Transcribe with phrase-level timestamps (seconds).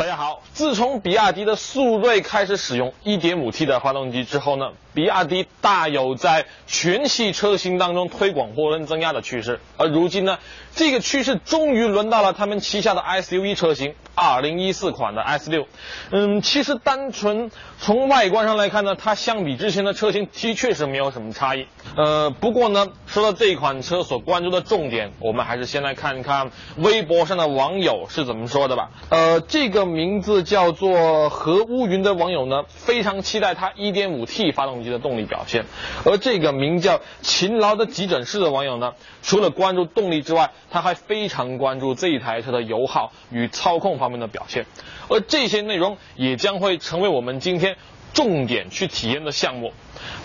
[0.00, 9.60] 大家好，自从比亚迪的速锐开始使用 1.5T 的发动机之后呢，比亚迪大有在全系车型当中推广涡轮增压的趋势。
[9.76, 10.38] 而如今呢，
[10.74, 15.66] 这个趋势终于轮到了他们旗下的 SUV 车型，2014款的 S6。
[16.10, 21.66] 嗯，其实单纯从外观上来看呢，它相比之前的车型的确是没有什么差异。
[21.96, 28.90] 呃，不过呢，说到这款车所关注的重点，我们还是先来看一看微博上的网友是怎么说的吧。
[29.10, 29.90] 呃，这个。
[29.90, 35.64] 名字叫做何乌云的网友呢，非常期待它 1.5T 发动机的动力表现。
[36.04, 44.66] 而这个名叫勤劳的急诊室的网友呢，除了关注动力之外，他还非常关注这一台车的油耗与操控方面的表现。
[45.08, 47.76] 而这些内容也将会成为我们今天
[48.12, 49.72] 重点去体验的项目。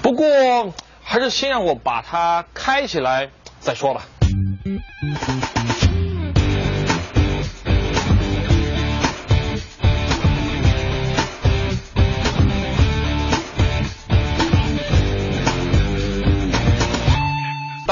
[0.01, 0.25] 不过，
[1.01, 3.29] 还是先让我把它开起来
[3.59, 4.05] 再说吧。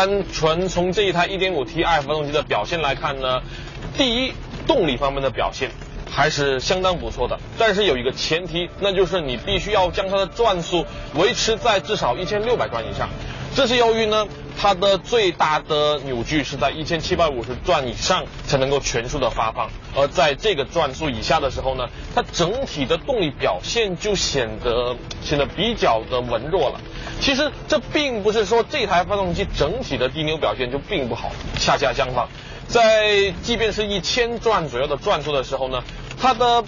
[0.06, 3.42] 单纯从这一台 1.5T i 发动机的表现来看呢，
[3.98, 4.34] 第一，
[4.68, 5.72] 动力方面的表现
[6.12, 7.40] 还是相当不错的。
[7.58, 13.08] 但是有一个前提，那就是你必须要将它的转速维持在至少1600转以上。
[13.56, 26.80] 这是由于呢，它的最大的扭矩是在1750转以上才能够全速的发放，而在这个转速以下的时候呢，它整体的动力表现就显得显得比较的文弱了。
[27.20, 32.28] 其实这并不是说这台发动机整体的低扭表现就并不好，恰恰相反，
[32.68, 35.84] 在即便是一千转左右的转速的时候呢，
[36.20, 36.64] 它的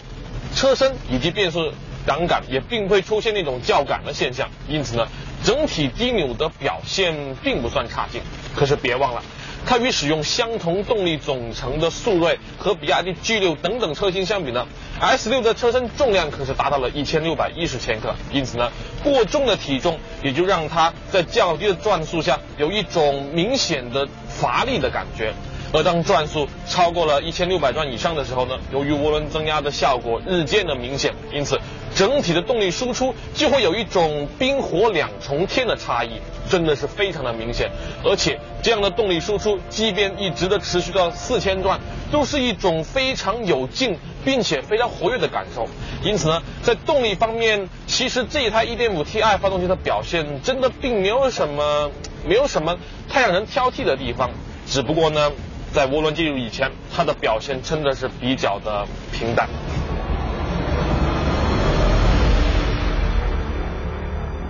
[0.53, 1.71] 车身以及变速
[2.05, 5.07] 档杆也并不会出现那种较感的现象，因此呢。
[5.45, 8.19] 整体低扭的表现并不算差劲，
[8.55, 9.21] 可是别忘了，
[9.63, 14.65] 它与使用相同动力总成的速锐和比亚迪 G6 等等车型相比呢
[14.99, 18.71] ，S6 的车身重量可是达到了一千六百一十千克，因此呢，
[19.03, 25.31] 过重的体重也就让它在较低的转速下有一种明显的乏力的感觉。
[25.75, 31.59] 而当转速超过了一千六百转以上的时候呢，由于涡轮增压的效果日渐的明显，因此
[31.93, 37.69] 整体的动力输出就会有一种冰火两重天的差异，真的是非常的明显。
[38.05, 41.77] 而且这样的动力输出，即便一直的持续到四千转，
[42.09, 45.67] 都是一种非常有劲并且非常活跃的感受。
[46.01, 51.91] 因此呢，在动力方面，其实这一台 1.5Ti 发动机的表现真的并没有什么
[52.25, 52.77] 没有什么
[53.09, 54.29] 太让人挑剔的地方，
[54.65, 55.33] 只不过呢。
[55.75, 59.49] 在涡轮进入以前，它的表现真的是比较的平淡。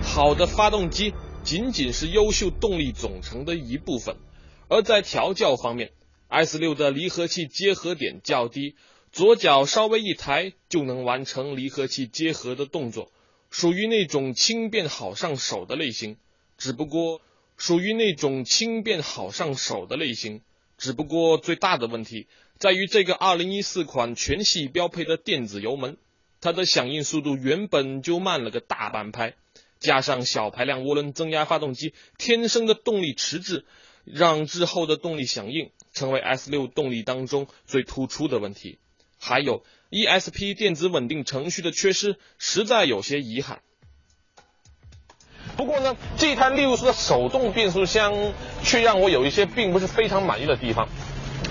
[0.04, 4.14] 好的发动机仅仅是优秀动力总成的一部分，
[4.68, 5.90] 而在调教方面
[6.30, 8.76] ，S6 的离合器结合点较低，
[9.10, 13.10] 左脚稍微一抬就能完成离合器结合的动作，
[13.50, 16.18] 属于那种轻便好上手的类型。
[16.56, 17.20] 只不过，
[17.56, 20.42] 属于那种轻便好上手的类型。
[20.76, 22.26] 只不过最大的问题
[22.58, 25.96] 在于这个2014款全系标配的电子油门，
[26.40, 29.34] 它的响应速度原本就慢了个大半拍，
[29.78, 33.64] 加上小排量涡轮增压发动机天生的动力迟滞，
[34.04, 38.78] 让滞后的动力响应成为 S6 动力当中最突出的问题。
[39.18, 43.62] 还有 ESP 电子稳定程序的缺失，实在有些遗憾。
[45.56, 48.12] 不过呢，这台六速的手动变速箱
[48.62, 50.86] 却让我有一些并不是非常满意的地方。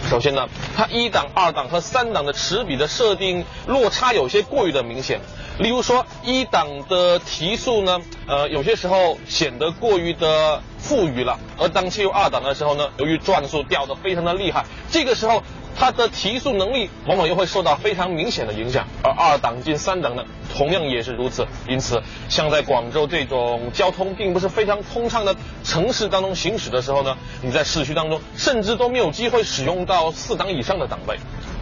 [0.09, 5.19] 首先呢，它一档、二档和三档的齿比的设定落差有些过于的明显。
[5.57, 15.41] 例如说，一档的提速呢，呃，有些时候显得过于的富裕了；而当切入二档的时候呢，由于转速掉的非常的厉害，这个时候。
[15.77, 20.23] 它的提速能力往往又会受到非常明显的影响，而二档进三档呢，
[20.55, 21.45] 同样也是如此。
[21.67, 31.17] 因此，像在广州这种交通并不是非常通畅的城市当中行驶的时候呢，你在市区当中甚至都没有机会使用到四档以上的档位。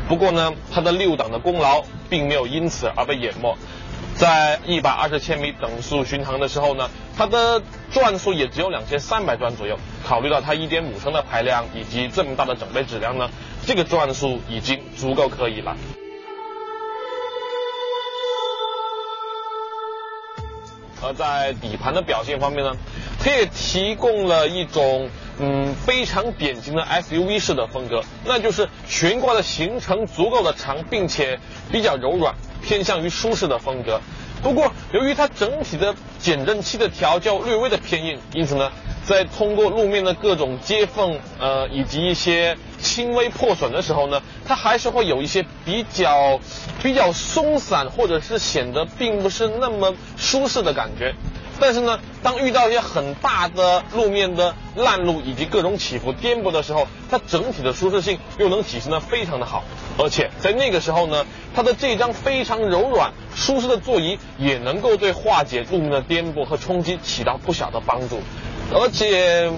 [0.07, 3.57] 不过呢，它的六档的功劳并没有因此而被淹没。
[4.15, 6.87] 在一百二十千米等速巡航的时候呢，
[7.17, 9.75] 它的转速也只有两千三百转左右。
[10.05, 13.27] 考虑到它一点五升的排量以及这么大的整备质量呢。
[13.65, 15.75] 这个转速已经足够可以了，
[21.01, 22.75] 而在底盘的表现方面呢，
[23.19, 31.39] 它也提供了一种嗯非常典型的 SUV 式的风格，那就是悬挂的行程足够的长，并且
[31.71, 34.01] 比较柔软，偏向于舒适的风格。
[34.43, 38.69] 不过由于它整体的减震器的调教略微的偏硬，因此呢，
[39.05, 46.39] 在通过路面的各种接缝，呃，以及一些轻微破损的时候呢，它还是会有一些比较
[46.83, 51.15] 比较松散，或者是显得并不是那么舒适的感觉。
[51.65, 59.63] 但是呢，当遇到一些很大的路面的烂路以及各种起伏颠簸的时候，它整体的舒适性又能体现的非常的好，
[59.97, 61.25] 而且在那个时候呢，
[61.55, 68.19] 它的这张非常柔软舒适的座椅也能够对化解路面的颠簸和冲击起到不小的帮助，
[68.73, 69.49] 而且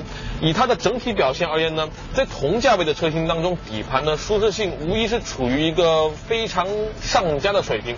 [0.41, 6.67] 以它的整体表现而言呢，在同价位的车型当中，底盘的舒适性无疑是处于一个非常
[7.01, 7.95] 上佳的水平。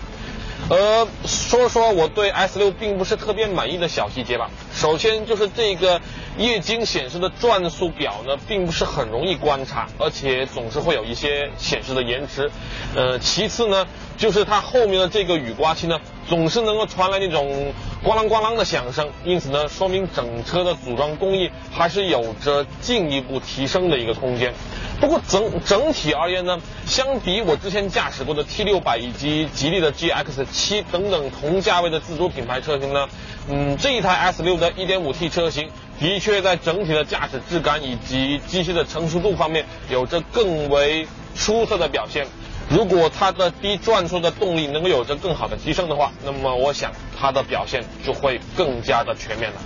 [0.70, 4.50] 呃，说说我对 S 六并不是特别满意的小细节吧。
[4.74, 6.00] 首先就是这个
[6.38, 12.48] 液晶显示的转速表呢，并不是很容易观察，而且总是会有一些显示的延迟。
[12.94, 13.86] 呃，其次呢，
[14.16, 17.72] 就是它后面的这个雨刮器呢，总是能够传来那种
[18.04, 24.54] 咣啷咣啷的响声，因此呢，说明整车的组装工艺还是有着进一步提升的一个空间。
[25.00, 33.08] 不过整整体而言呢，相比我之前驾驶过的 T 六百以及吉利的 GX 七等等同价位的自主品牌车型呢，
[33.48, 35.70] 嗯，这一台 S 六的 1.5T 车型
[36.00, 42.26] 的确在整体的驾驶质感以及机器的成熟度方面有着更为出色的表现。
[42.70, 49.60] 如果它的低转速的动力能够有着更好的提升的话，那么我想它的表现就会更加的全面了。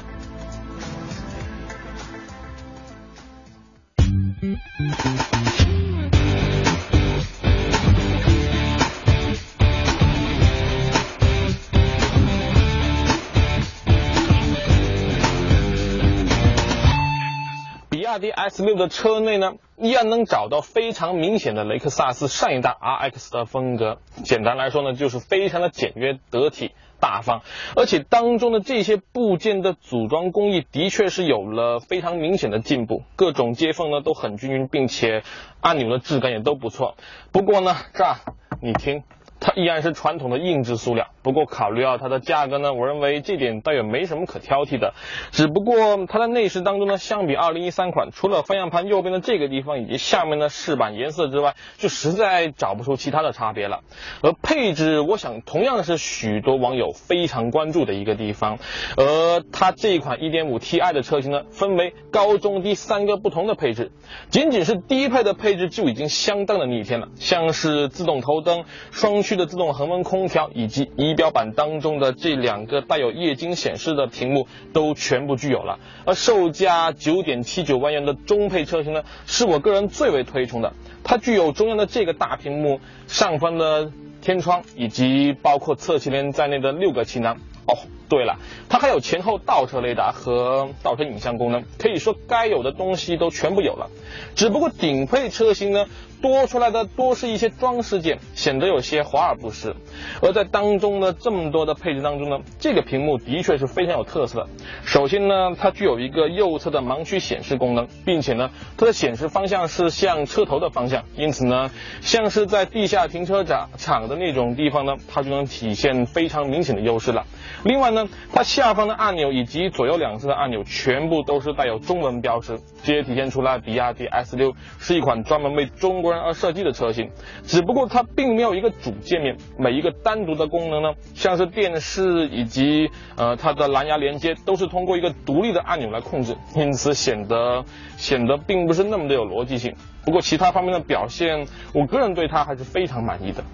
[18.23, 23.99] 迪 S 六的车内呢，依然能找到非常明显的雷克萨斯上一代 RX 的风格。
[24.25, 26.71] 简单来说呢，就是非常的简约得体。
[27.01, 27.43] 大方，
[27.75, 35.25] 而且当中的这些部件的组装工艺的确是有了非常明显的进步，各种接缝呢都很均匀，并且
[35.61, 36.97] 按钮的质感也都不错。
[37.33, 38.19] 不过呢，这儿
[38.61, 39.03] 你听。
[39.41, 44.95] 它依然是传统的硬质塑料，不过考虑到它的价格呢，我认为这点倒也没什么可挑剔的。
[45.33, 53.81] 只不过它的内饰当中呢，相比2013款，除了方向盘右边的这个地方以及下面的饰板颜色之外，就实在找不出其他的差别了。
[54.23, 58.59] 而配置，我想同样是许多网友非常关注的一个地方。
[58.97, 63.91] 而它这一款 1.5Ti 的车型呢，分为高中低三个不同的配置，
[64.31, 69.33] 仅仅是低配的配置就已经相当的逆天了，像是自动头灯、双区。
[69.33, 80.73] 的自动恒温空调以及一仪表板当中的这两个带有液晶显示的屏幕都全部具有了，而售价九点七九万元的中配车型呢，是我个人最为推崇的。
[81.05, 83.93] 它具有中央的这个大屏幕、上方的
[84.23, 87.37] 天窗以及包括侧气帘在内的六个气囊。
[87.67, 87.77] 哦，
[88.09, 88.39] 对了，
[88.71, 93.91] 它还有前后倒车雷达和倒车影像功能，可以说该有的东西都全部有了。
[94.35, 95.85] 只不过顶配车型呢。
[96.23, 99.75] 多出来的多是一些装饰件，显得有些华而不实。
[100.23, 104.49] 而在当中的这么多的配置当中呢，这个屏幕的确是非常有特色的。
[104.85, 117.27] 首先呢，它具有一个右侧的盲区显示功能，并且呢，它的显示方向是向车头的方向，因此呢，像是在地下停车场场的那种地方呢，它就能体现非常明显的优势了。
[117.65, 126.12] 另外呢，它下方的按钮以及左右两侧的按钮全部都是带有中文标识，这也体现出来比亚迪 S 六是一款专门为中国。
[126.21, 127.11] 而设计的车型，
[127.45, 137.65] 只不过它并没有一个主界面，每一个单独的功能呢，像是电视以及呃它的蓝牙连接，都是通过一个独立的按钮来控制，因此显得
[137.97, 139.75] 显得并不是那么的有逻辑性。
[140.05, 143.45] 不过其他方面的表现，我个人对它还是非常满意的。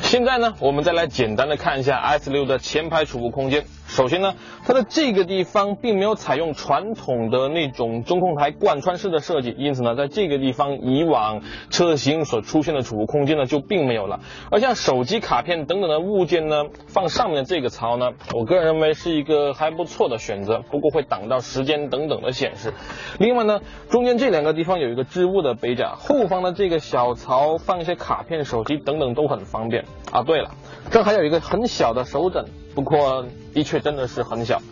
[0.00, 3.64] 现在呢，我们再来简单的看一下 S 六的前排储物空间。
[3.88, 11.40] 首先呢，它的这个地方并没有采用传统的那种中控台贯穿式的设计，因此呢，在这个地方以往
[11.70, 14.20] 车型所出现的储物空间呢就并没有了。
[14.50, 22.74] 而像手机卡片等等的物件呢，放上面这个槽呢，我个人认为是一个还不错的选择，不过会挡到时间等等的显示。
[23.18, 30.22] 另外呢，中间这两个地方有一个置物的杯架，后方的这个小槽放一些卡片、手机等等都很方便啊。
[30.22, 30.50] 对了，
[30.90, 32.44] 这还有一个很小的手枕。
[32.78, 34.62] 不过的确真的是很小，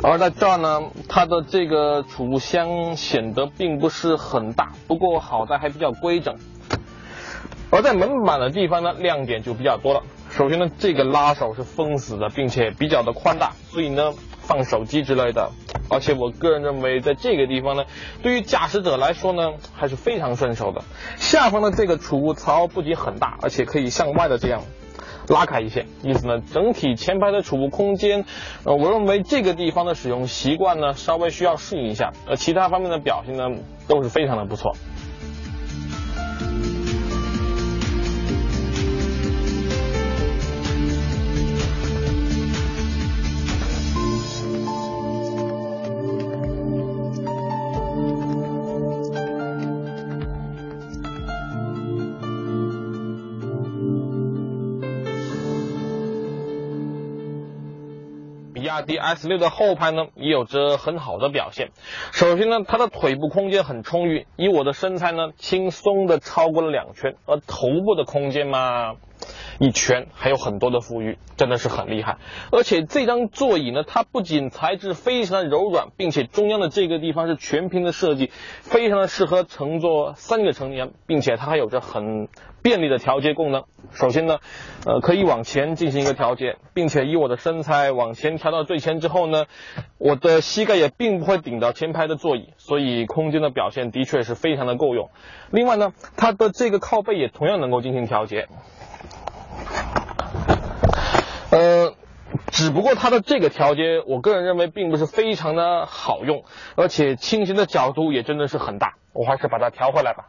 [0.00, 6.36] 而在这儿呢，它的这个储物箱显得并不是很大，不过好在还比较规整。
[7.68, 10.04] 而在门板的地方呢，亮点就比较多了。
[10.30, 15.50] 首先呢，这个拉手是封死的，并且比较的宽大，所以呢，放手机之类的。
[15.90, 17.86] 而且我个人认为，在这个地方呢，
[18.22, 20.80] 对于驾驶者来说呢，还是非常顺手的。
[21.16, 24.62] 下方的这个储物槽不仅很大，而且可以向外的这样。
[25.28, 28.24] 拉开一些，意思呢，整体前排的储物空间，
[28.64, 33.44] 呃，我认为这个地方的使用习惯呢，稍微需要适应一下，呃其他方面的表现呢，
[33.88, 34.72] 都是非常的不错。
[58.82, 61.70] 迪 S 六的后排呢也有着很好的表现。
[62.12, 67.16] 首先呢，它的腿部空间很充裕，以我的身材呢，轻松的超过了两圈。
[67.26, 68.96] 而头部的空间嘛，
[69.58, 72.18] 一圈还有很多的富裕，真的是很厉害。
[72.52, 78.30] 而且这张座椅呢，它不仅材质非常的柔软，并且中央的这个地方是全屏的设计，
[78.60, 82.28] 非常的适合乘坐三个成年，并且它还有着很。
[82.62, 84.38] 便利的调节功能，首先呢，
[84.84, 89.44] 呃，可以往前进行一个调节，并且以我的身材往前调到最前之后呢，
[89.98, 95.10] 我的膝盖也并不会顶到前排的座椅，所以空间的表现的确是非常的够用。
[95.52, 98.48] 另外呢，它的这个靠背也同样能够进行调节，
[101.52, 101.92] 呃，
[102.52, 110.26] 只不过它的这个调节，我个人认为并不是非常的好用，而且倾斜的角度也真的是很大，我还是把它调回来吧。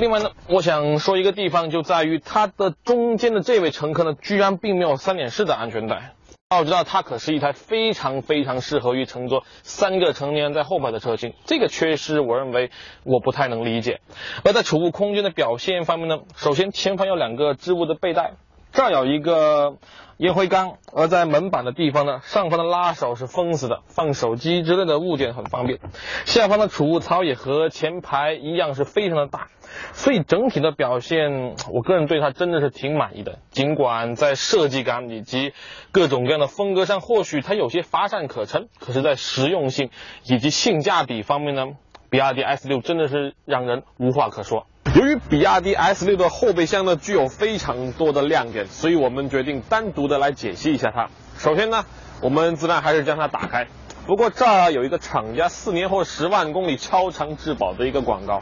[0.00, 6.14] 另外呢，我想说一个地方，就在于它的中间的这位乘客呢，居然并没有三点式的安全带。
[6.50, 11.34] 要知道，它可是一台非常非常适合于乘坐三个成年人在后排的车型。
[11.44, 12.70] 这个缺失，我认为
[13.04, 14.00] 我不太能理解。
[14.46, 18.32] 而在储物空间的表现方面呢，首先前方有两个置物的背带，
[18.72, 19.76] 这儿有一个。
[20.20, 25.78] 烟灰缸，而在门板的地方呢，上方的拉手是封死的，放手机之类的物件很方便。
[26.24, 29.46] 下方的储物槽也和前排一样是非常的大，
[29.92, 33.38] 所以整体的表现，我个人对它真的是挺满意的。
[33.50, 35.52] 尽管在设计感以及
[35.92, 39.90] 各种各样的风格上，或许它有些乏善可陈，可是，在实用性
[40.24, 41.76] 以及性价比方面呢，
[42.10, 44.66] 比亚迪 S 六真的是让人无话可说。
[44.94, 51.08] 由于比亚迪 S 六的后备箱呢具有非常多的亮点，所以我们决定单独的来解析一下它。
[51.36, 51.84] 首先呢，
[52.22, 53.66] 我们自然还是将它打开。
[54.06, 58.40] 不过这儿有一个厂家四年或十万公里超长质保的一个广告。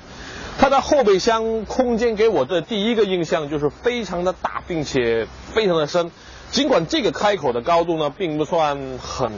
[0.59, 6.13] 它的后备箱空间给我的第一个印象就是非常的大，并且非常的深。
[6.57, 9.31] 尽管这个开口的高度呢并不算很。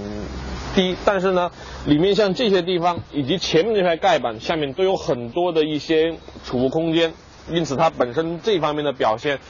[0.72, 1.50] 低，但是呢，
[1.87, 7.12] 里面像这些地方以及前面这块盖板下面都有很多的一些储物空间，
[7.50, 9.40] 因此它本身这方面的表现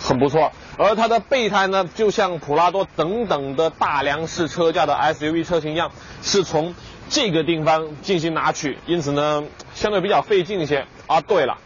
[0.00, 0.52] 很不错。
[0.78, 5.90] 而它的备胎呢，就像普拉多等等的大梁式车架的 SUV 车型一样，
[6.22, 6.76] 是从
[7.08, 9.42] 这个地方进行拿取，因此呢，
[9.74, 10.86] 相对比较费劲一些。
[11.08, 11.58] 啊，对了，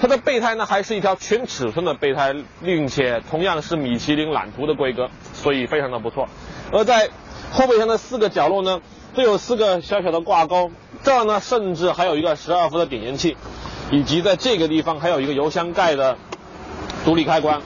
[0.00, 6.28] 它的备胎呢还是一条全尺寸的备胎，并且同样是米其林揽图的规格，所以非常的不错。
[6.72, 7.10] 而在
[7.50, 8.80] 后备箱的四个角落呢，
[9.14, 10.70] 都有四个小小的挂钩，
[11.02, 13.36] 这儿呢甚至还有一个十二伏的点烟器，
[13.90, 16.16] 以及在这个地方还有一个油箱盖的
[17.04, 17.60] 独立开关，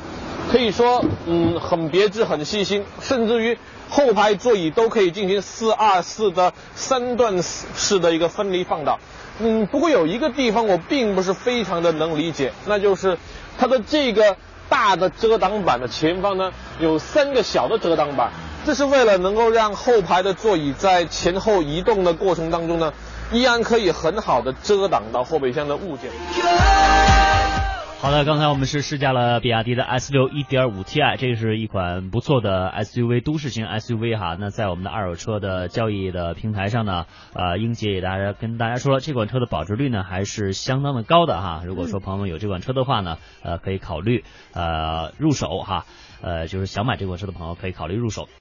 [0.51, 3.59] 可以说嗯很别致很细心，甚至于
[3.93, 8.99] 后排座椅都可以进行四二四的三段式的一个分离放倒。
[9.39, 13.19] 嗯，不过有一个地方我并不是非常的能理解，那就是
[13.59, 14.39] 它的这个
[14.71, 18.31] 大的遮挡板的前方呢有三个小的遮挡板。
[18.65, 22.95] 这是为了能够让后排的座椅在前后移动的过程当中呢，
[23.31, 26.11] 依然可以很好的遮挡到后备箱的物件。
[28.03, 34.37] 好的，刚才我们是试驾了比亚迪的 S 六1.5 Ti，这是一款不错的 SUV 都市型 SUV 哈。
[34.41, 41.63] 那在我们的二手车的交易的平台上呢，呃，英杰也大家跟大家说，这款车的保值率呢还是相当的高的哈。
[41.65, 45.87] 如果说朋友们有这款车的话呢，呃，可以考虑呃入手哈，
[46.23, 48.29] 呃，就是想买这款车的朋友可以考虑入手。